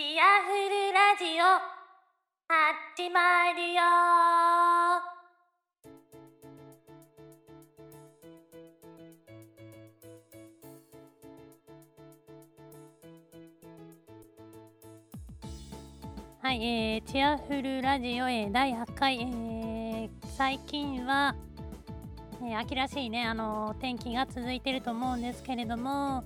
[0.00, 1.44] チアフルラジオ。
[2.48, 3.82] 始まるよ。
[16.40, 21.36] はい、えー、チアフルラジオ、えー、第8回、えー、最近は、
[22.42, 26.24] えー、秋らしいね、あの天気が続いてると思うんですけれども、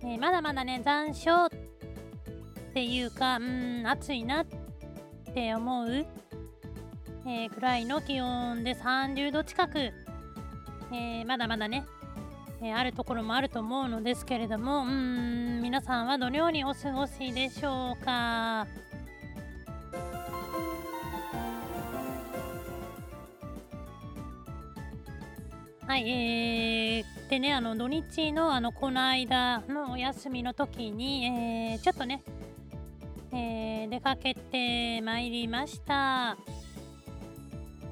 [0.00, 1.50] えー、まだまだね、残暑
[2.74, 4.46] っていうか、うん、暑いなっ
[5.32, 6.04] て思う、
[7.24, 11.86] えー、くらいの気温で30度近く、えー、まだまだね、
[12.60, 18.66] えー、あるところもあると思うのですけれども、うん、皆さんはどのようにお過ごしでしょうか？
[25.86, 32.24] はい、えー、でね、あの土日のあのこの間のお休みの時に、えー、ちょっとね、
[33.34, 36.36] えー、出かけてまいりました。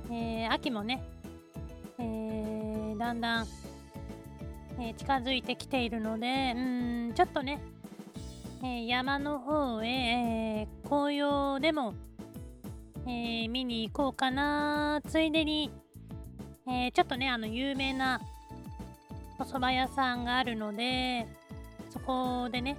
[0.09, 1.03] えー、秋もね、
[1.99, 3.47] えー、だんだん、
[4.79, 6.61] え、近づいてきているので、う
[7.11, 7.61] ん、ちょっとね、
[8.63, 11.95] え、山の方へ、え、紅葉でも、
[13.09, 15.73] え、見に行こうかな、ついでに、
[16.69, 18.21] え、ちょっとね、あの、有名な
[19.41, 21.27] お蕎麦屋さんがあるので、
[21.91, 22.77] そこでね、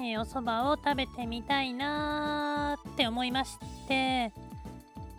[0.00, 4.32] えー、お蕎麦を食べてみたいなーって思いまして、え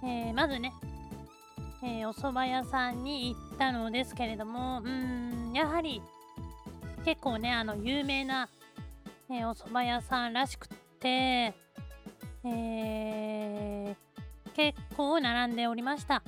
[0.04, 0.72] ー、まずね、
[1.84, 6.02] えお蕎麦屋さんに行ったのですけれども、うん、やはり
[7.04, 8.48] 結構ね、あの、有名な、
[9.30, 10.70] えお蕎麦屋さんらしくっ
[11.00, 11.54] て、
[12.46, 13.96] え
[14.56, 16.24] 結構並んでおりました。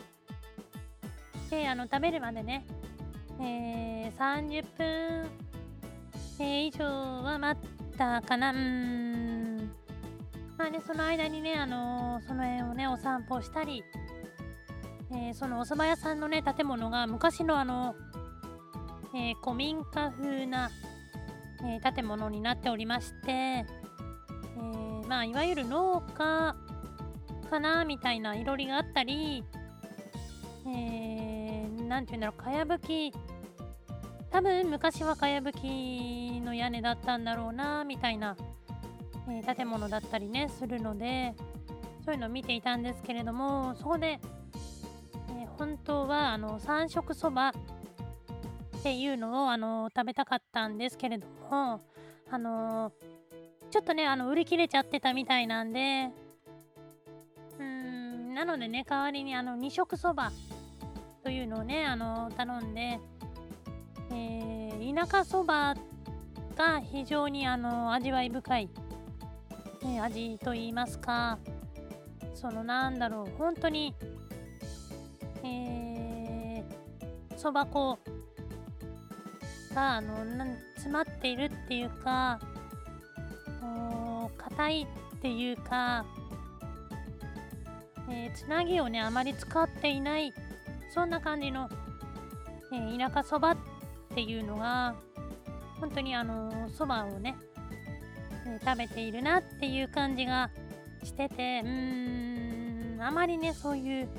[1.50, 2.66] であの食べるまでね、
[3.42, 5.30] えー、30分、
[6.40, 8.50] え、以上は待ってたかな。
[8.50, 9.72] うん。
[10.58, 13.84] まあねその間にねあのー、その辺をねお散歩したり、
[15.12, 17.95] えー、そのお蕎麦屋さんのね建物が昔のあの、
[19.16, 20.72] え古民家風な、
[21.64, 23.66] え建物になっておりまして、え
[25.08, 26.56] まあいわゆる農家
[27.50, 29.44] かなみたいないろりがあったり、
[30.67, 33.11] え何て言うんだろう、かやぶき、
[34.31, 38.37] 多分昔はかやぶきの屋根だったんだろうな、みたいな、
[39.27, 41.36] えー、建物だったりね、するので、
[42.05, 44.19] そういうのを見ていたんですけれども、そこで、
[45.30, 47.53] えー、本当は、あの、三色そばっ
[48.81, 51.81] ていうのを、あの、食べたかったんですけれども、
[52.33, 52.93] あの
[53.71, 56.09] ちょっとね、あの、売り切れちゃってたみたいなんで、
[57.59, 60.31] うん、なのでね、代わりに、あの、二色そば
[61.23, 62.99] というのをね、あの、頼んで、
[64.11, 65.76] えー、田舎そば
[66.55, 68.70] が非常にあの味わい深い、
[69.83, 71.39] ね、味と言いますか、
[72.36, 73.95] そのなんだろう、本当に、
[75.44, 77.98] えー、そば粉
[79.73, 80.17] があの
[80.76, 82.39] 詰まっているっていうか、
[84.38, 86.05] 硬いっていうか、
[88.10, 90.33] えー、つなぎをね、あまり使っていない
[90.93, 91.70] そんな感じの、
[92.73, 93.58] えー、田舎そばっ
[94.11, 94.95] っていうのが
[95.80, 97.36] 本当にあのそばをね、
[98.64, 100.49] 食べているなっていう感じが
[101.04, 104.10] しててうーんあまりねそういう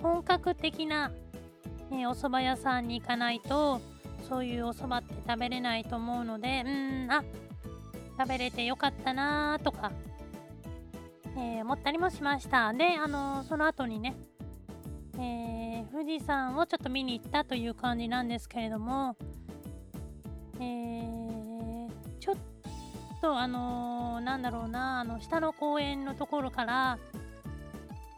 [0.00, 1.10] 本格的な、
[1.92, 3.80] え、お蕎麦屋さんに行かないと
[4.28, 7.22] そういうお蕎麦って食べれないと思うのでうんあ
[8.16, 9.90] 食べれてよかったなーとか、
[11.36, 12.72] えー、思ったりもしました。
[12.72, 14.14] であの、その後にね
[15.16, 19.16] えー、富士山をちょっと見に行ったという感じなんですけれども、
[20.56, 21.88] えー、
[22.20, 22.36] ちょっ
[23.20, 26.98] とあのー、なんだろうな、あの、下の公園のところから、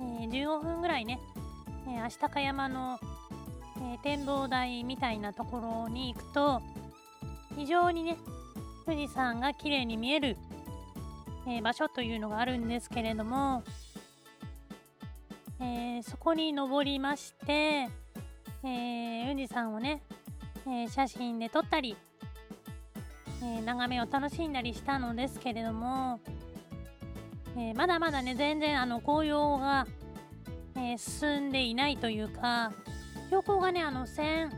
[0.00, 1.21] えー、15分ぐらいね、
[1.88, 2.99] えー、足高山の、
[3.78, 6.62] え展望台みたいなところに行くと、
[7.56, 8.16] 非常にね、
[8.86, 10.36] 富士山が綺麗に見える、
[11.47, 13.63] え場所というのがあるんですけれども、
[15.60, 20.03] えー、そこに登りまして、えー、富士山をね、
[20.68, 21.97] え、写真で撮ったり、
[23.42, 26.20] え眺めを楽しんだりしたのですけれども、
[27.56, 29.86] えまだまだね全然あの紅葉が、
[30.76, 32.72] え進んでいないというか
[33.26, 34.50] 標高がねあの1000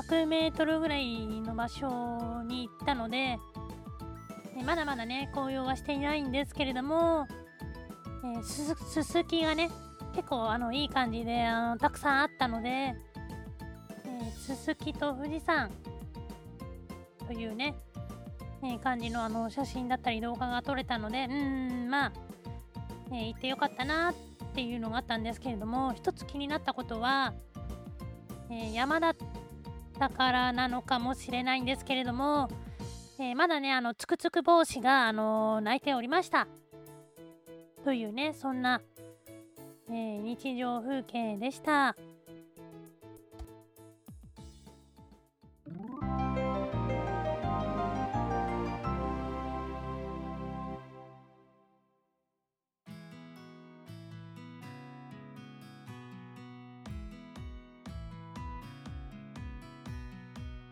[0.00, 3.38] 1100メートルぐらいの場所に行ったので、
[4.56, 7.26] えまだまだね紅葉はしていないんですけれども、
[8.22, 9.70] えー、すすすきがね
[10.14, 15.70] 結構あのいい感じであのたくさんあったので、えー、すすきと富士山
[17.26, 17.76] というね、
[18.64, 22.12] え感じのあの写真だったり動画が撮れたのでうんまあ、
[23.12, 24.14] え行ってよかったなっ
[24.52, 27.32] ていうのがあったんですけれども一つ気になったことは、
[28.50, 29.16] え山だっ
[29.96, 32.48] たからなのかもしれないんですけれども、
[33.20, 36.48] えまだねあのつくつく帽子が、あの泣いておりました。
[37.84, 38.80] というねそんな、
[39.90, 41.96] え日常風景でした。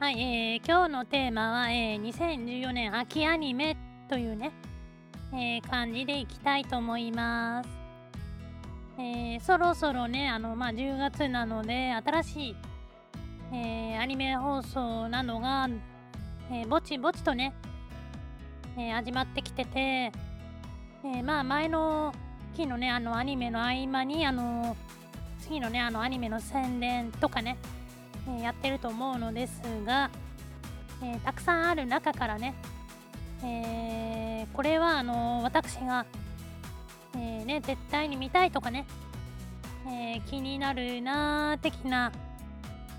[0.09, 3.77] はい、えー、今日のテーマは、えー、2014年秋アニメ
[4.09, 4.53] というね、
[5.33, 7.69] えー、感じでいきたいと思います。
[8.99, 12.57] えー、そろそろね、あの、まあ、10月なので、新しい、
[13.53, 15.69] えー、アニメ放送などが、
[16.51, 17.55] え、ぼちぼちとね、
[18.77, 20.13] え、始まってきてて、
[21.05, 22.13] え、まあ、前の
[22.57, 24.77] 期のね、あの、アニメの合間に、あの、
[25.41, 27.57] 次のね、あの、アニメの宣伝とかね、
[28.29, 30.11] えやってると思うのですが、
[31.03, 32.55] え、たくさんある中からね、
[33.43, 36.07] えー、これはあの私が、
[37.15, 38.87] えー、ね、絶対に見たいとかね、
[39.87, 42.13] え気になるなー的な、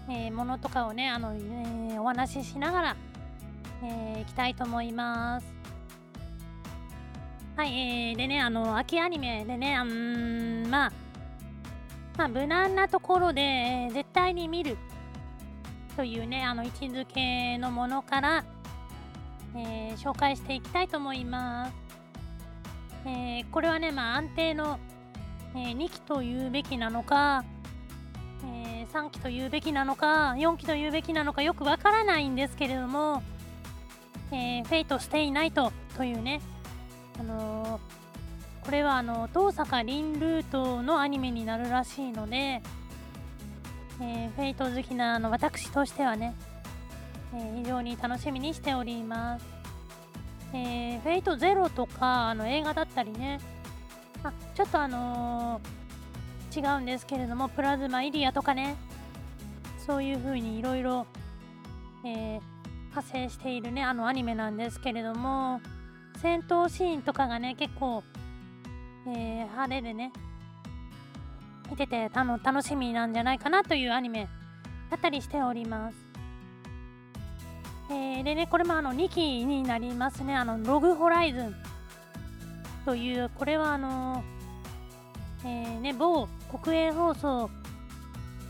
[0.10, 2.96] えものとかをね、あのえお話ししながら、
[3.84, 5.48] えいきたいと思います。
[7.56, 10.92] はい、えー、でね、あの、秋アニメでね、うん、まあ、
[12.18, 14.78] まあ、無難なところで、えー、絶対に見る
[15.96, 18.46] というねあの位置づけのものから、
[19.56, 21.74] えー、紹介していきたいと思います、
[23.06, 24.80] えー、これはねまあ安定の、
[25.56, 27.44] えー、2期というべきなのか、
[28.46, 33.24] え3期というべきなのか4期というべきなのかよくわからないんですけれども、
[34.32, 36.42] え Fate/stay night というね。
[37.20, 37.80] あの
[38.64, 42.62] これはあの遠坂凛ルートのアニメになるらしいので、
[44.00, 46.36] えー、フェイト好きなあの私としてはね、
[47.34, 49.46] えー、非常に楽しみにしております。
[50.54, 53.40] えー、フェイトゼロとかあの映画だったりね、
[54.24, 58.76] あちょっとあのー、違うんですけれども、プラズマイリアとかね、
[59.86, 61.06] そういう風にいろいろ
[62.04, 62.42] えー
[62.90, 65.62] 派生しているね、あのアニメなんですけれども、
[66.22, 68.04] 戦闘シーンとかがね、結構、
[69.08, 70.12] えー、派手でね、
[71.70, 74.28] 見ててあの楽しみなんじゃないかなというアニメ
[74.90, 76.09] だったりしております。
[77.90, 80.36] えー、でね、これもあの2期になりますね。
[80.36, 81.56] あの、ログホライズン
[82.86, 84.24] という、これはあの
[85.46, 86.28] えー、ね、某
[86.62, 87.50] 国営放送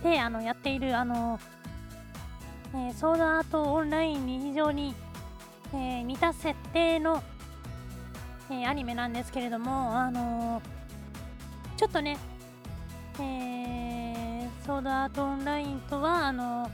[0.04, 1.40] であのやっているあの、
[2.74, 4.96] えー、ソードアートオンラインに非常に、
[5.74, 7.22] えー、似た設定の、
[8.50, 10.62] えー、アニメなんですけれども、あの
[11.78, 12.18] ちょっとね、
[13.20, 16.72] えー、ソードアートオンラインとは、あの、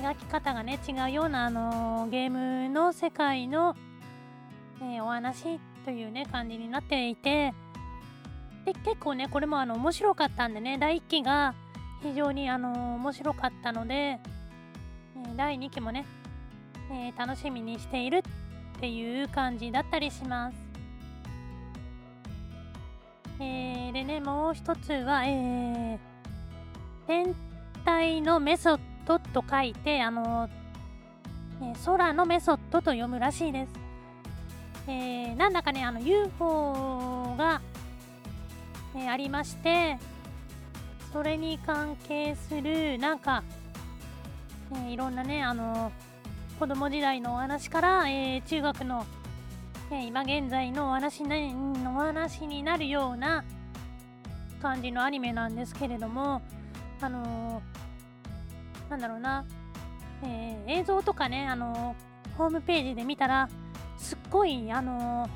[0.00, 3.74] 描き方がね、違うような、あの、ゲームの世界の、
[4.80, 7.54] えー、お話というね、感じになっていて、
[8.64, 11.54] で、結構ね、これもあの、面白かったんでね、第1期が
[12.02, 16.04] 非常にあの、面白かったので、えー、第2期もね、
[16.90, 18.18] えー、楽しみにしている
[18.76, 20.56] っていう感じだったりします。
[23.38, 25.98] えー、でね、もう一つは、えー、
[27.06, 27.34] 天
[27.84, 30.48] 体のメソッドドと書いて、あの、
[31.62, 33.72] え、空のメソッドと読むらしいです。
[34.88, 37.60] えー、なんだかね、あの UFO が、
[38.94, 39.98] えー、ありまして、
[41.12, 43.42] それに関係する、なんか、
[44.72, 45.90] えー、いろんなね、あの、
[46.58, 49.06] 子供時代のお話から、えー、中学の
[49.90, 51.54] え今現在のお話に
[51.86, 53.44] お話になるような
[54.60, 56.42] 感じのアニメなんですけれども、
[57.00, 57.75] あのー、
[58.88, 59.44] なんだろうな、
[60.22, 63.48] えー、映像とかね、あのー、ホームページで見たら、
[63.96, 65.28] すっごい、あの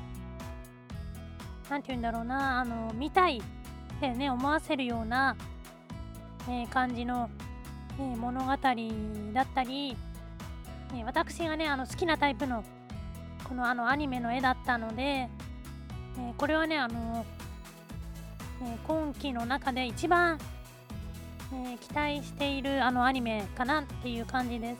[1.69, 5.35] なんて言うんだろうな、あの見たいってね、思わせるような、
[6.49, 7.29] え感じの、
[7.99, 8.57] え物語だっ
[9.53, 9.95] たり、
[10.95, 12.63] え私がね、あの好きなタイプの
[13.51, 17.25] このあのアニメの絵だったので、えー、これはねあの、
[18.63, 20.37] え、今期の中で一番、
[21.53, 24.77] えー、期待しているあのアニメかなっていう感じです、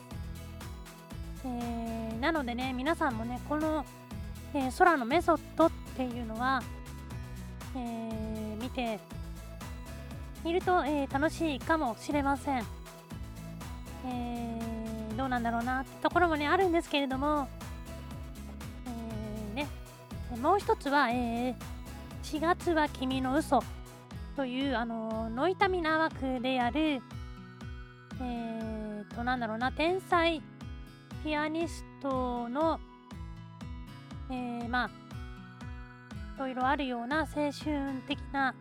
[1.44, 3.84] えなのでね皆さんもねこの、
[4.54, 6.62] え空のメソッドっていうのは、
[7.76, 8.98] え見て
[10.44, 12.64] みると、え楽しいかもしれません、
[14.06, 14.58] え
[15.16, 17.48] どうなんだろうなってところもねあるんですけれども
[19.52, 19.68] えね
[20.40, 21.54] もう一つは、え、
[22.22, 23.62] 4月は君の嘘。
[24.36, 27.00] というあのノイタミナ枠である
[28.20, 30.42] えーとなんだろうな天才
[31.22, 32.80] ピアニストの
[34.30, 34.90] えー、まあ
[36.36, 37.52] いろいろあるような青春
[38.08, 38.54] 的な、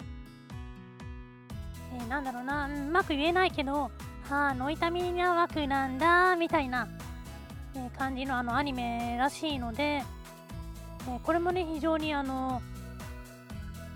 [1.98, 3.90] えー、なんだろうなうまく言えないけど
[4.30, 6.88] ああノイタミナ枠なんだみたいな、
[7.76, 12.62] えー、感じのあのアニメらしいので、えー、これもね非常にあの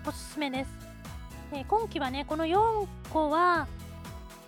[0.06, 0.85] おすすめです、
[1.52, 3.66] えー、今期はねこの4個は、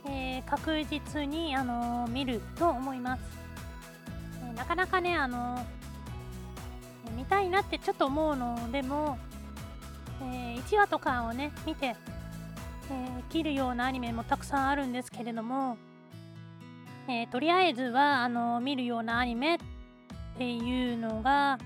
[0.07, 3.23] え確実にあの見ると思います、
[4.52, 5.64] えなかなかねあの
[7.17, 9.19] 見たいなってちょっと思うのでも、
[10.23, 11.97] え1話とかをね見て
[12.90, 15.76] え、切るようなアニメもたくさんあるんですけれども、
[17.09, 19.59] え、とりあえずはあの見るようなアニメっ
[20.37, 21.59] ていうのが、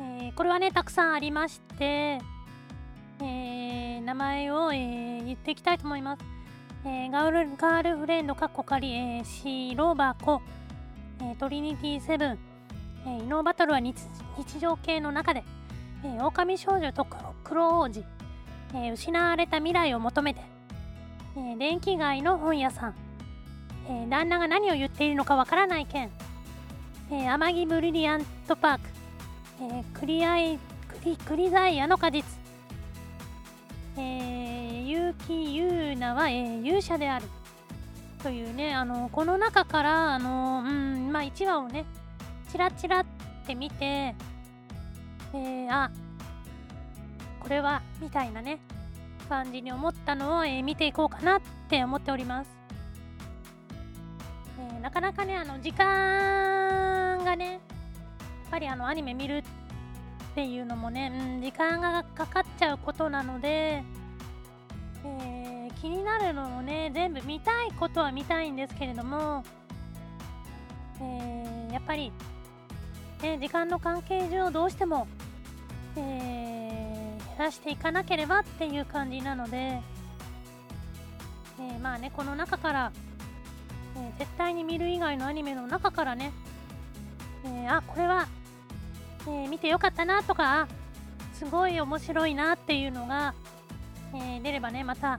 [0.00, 2.20] え、これはねたくさんありまして、
[3.20, 6.24] え名前を、え言っていきたいと思います。
[6.84, 10.42] えガールガールフレンドかっこかり、えー、白箱、
[11.22, 12.38] えトリニティセブン、
[13.06, 13.96] え異能バトルは日
[14.60, 15.44] 常系の中で、
[16.04, 17.06] え狼少女と
[17.44, 18.04] 黒王子、
[18.74, 20.40] えー、失われた未来を求めて、
[21.36, 22.94] えー、電気街の本屋さん、
[23.88, 26.10] えー、旦那が何を言っているのかわからない件、
[27.10, 28.88] えー、天城ブリリアントパーク、
[29.62, 32.24] えー、クリアイクリクリザイアの果実、
[34.00, 37.26] えー、結城優奈は、えー、勇者である。
[38.22, 41.84] というねあのこの中からあのうんまあ1話をね
[42.50, 43.06] チラチラっ
[43.46, 45.90] て見て、えー、あ
[47.40, 48.58] これはみたいなね
[49.28, 52.50] 感じに思ったのを、えー、見ていこうかなって思っております、
[54.58, 57.60] えー、なかなかねあの時間がねやっ
[58.50, 59.42] ぱりあのアニメ見るっ
[60.34, 63.82] ていうのもね、うん、時間がかかっちゃうことなので、
[65.04, 69.44] えー、気になるのもね全部見たいことは見たいんですけれども、
[71.00, 72.12] えー、やっぱり、
[73.22, 75.06] ね、時間の関係上どうしても、
[75.96, 76.48] えー
[77.38, 79.80] 出していかなければっていう感じなので、
[81.60, 82.92] え、まあねこの中から、
[83.96, 86.32] え、絶対に見る以外のアニメの中からね、
[87.44, 88.26] えー、あこれは、
[89.28, 90.66] え見てよかったなとか
[91.38, 93.32] すごい面白いなっていうのが、
[94.14, 95.18] え出ればねまた、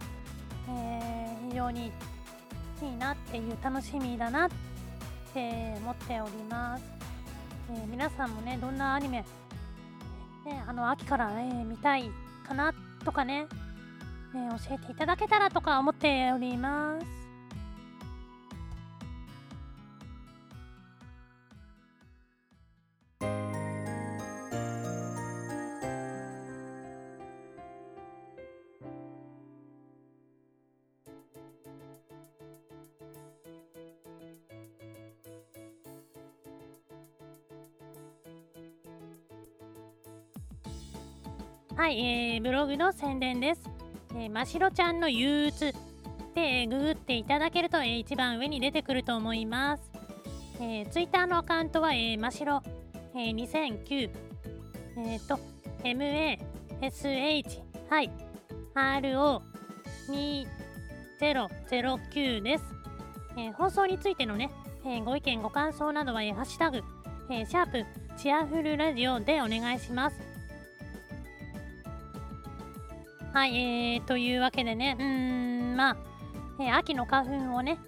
[0.67, 1.91] え非常に
[2.81, 4.49] いいなっていう楽しみだなっ
[5.33, 6.83] て思っております、
[7.71, 9.23] え皆さんもねどんなアニメ
[10.45, 12.09] ね、あの秋から、ね、見たい
[12.47, 12.73] かな
[13.05, 13.47] とかね、
[14.33, 17.18] ね教えていただけたらとか思っております。
[41.79, 43.61] はい、えー、ブログの宣伝です。
[44.13, 45.73] えー、ましろちゃんの憂鬱
[46.35, 49.89] で、ググっていただけると、えー、一番上に出てくると思います。
[50.59, 52.61] えー、ツイッターのアカウントは、えー、ましろ、
[53.15, 54.09] えー、2009、
[54.97, 55.39] えっ、ー、と、
[55.85, 58.11] MASH、はい、
[61.21, 62.63] RO2009 です。
[63.37, 64.51] えー、放送についてのね、
[64.83, 66.81] えー、ご意見、ご感想などは、えー、ハッシュタグ、
[67.29, 67.85] えー、シャープ
[68.17, 70.28] チアフルラジオでお願いします。
[73.39, 75.97] はい、えー、というわけでね、うーん、まあ、
[76.59, 77.79] えー、秋の花粉をね、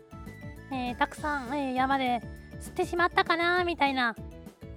[0.71, 2.21] えー、たくさん、えー、山で
[2.61, 4.15] 吸ってしまったかな、みたいな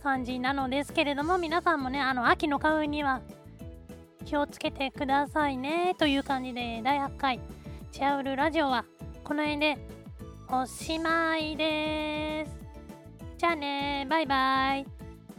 [0.02, 3.20] 感じなのですけれども、皆さんもね、あの、秋の花粉には
[4.24, 7.38] 気をつけてくださいね、という感じで、第8回、
[7.92, 8.84] チアウルラジオは、
[9.22, 9.78] この辺で
[10.48, 12.50] おしまいです。
[13.38, 14.86] じゃあねバイバイ。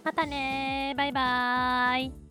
[0.01, 2.24] またねバイバイ。